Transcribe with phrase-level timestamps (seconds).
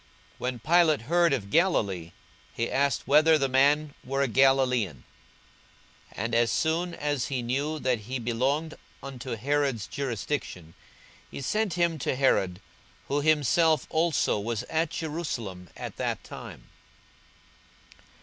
[0.39, 2.11] 42:023:006 When Pilate heard of Galilee,
[2.55, 5.03] he asked whether the man were a Galilaean.
[6.15, 10.73] 42:023:007 And as soon as he knew that he belonged unto Herod's jurisdiction,
[11.29, 12.61] he sent him to Herod,
[13.09, 16.69] who himself also was at Jerusalem at that time.